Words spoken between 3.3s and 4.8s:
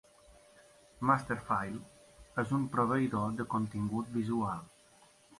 de contingut visual.